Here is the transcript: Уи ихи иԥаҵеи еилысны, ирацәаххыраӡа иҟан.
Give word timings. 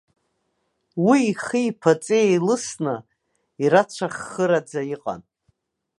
Уи 1.05 1.19
ихи 1.31 1.61
иԥаҵеи 1.69 2.25
еилысны, 2.29 2.95
ирацәаххыраӡа 3.63 4.81
иҟан. 4.93 5.21